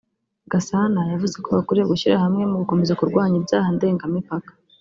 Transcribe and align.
Gasana 0.51 1.01
yavuze 1.11 1.35
ko 1.43 1.49
bakwiriye 1.57 1.85
gushyirahamwe 1.91 2.41
mu 2.51 2.55
gukomeza 2.61 2.97
kurwanya 2.99 3.35
ibyaha 3.41 3.67
ndengamipaka 3.75 4.51